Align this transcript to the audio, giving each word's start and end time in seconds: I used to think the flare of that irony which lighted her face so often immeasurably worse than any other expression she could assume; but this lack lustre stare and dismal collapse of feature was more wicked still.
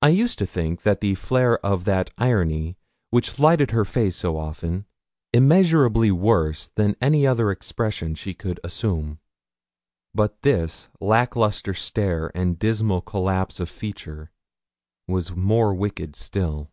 I 0.00 0.10
used 0.10 0.38
to 0.38 0.46
think 0.46 0.82
the 0.84 1.16
flare 1.16 1.58
of 1.66 1.84
that 1.84 2.10
irony 2.16 2.76
which 3.10 3.40
lighted 3.40 3.72
her 3.72 3.84
face 3.84 4.14
so 4.14 4.36
often 4.36 4.86
immeasurably 5.32 6.12
worse 6.12 6.68
than 6.68 6.94
any 7.00 7.26
other 7.26 7.50
expression 7.50 8.14
she 8.14 8.32
could 8.32 8.60
assume; 8.62 9.18
but 10.14 10.42
this 10.42 10.88
lack 11.00 11.34
lustre 11.34 11.74
stare 11.74 12.30
and 12.32 12.60
dismal 12.60 13.00
collapse 13.00 13.58
of 13.58 13.68
feature 13.68 14.30
was 15.08 15.34
more 15.34 15.74
wicked 15.74 16.14
still. 16.14 16.70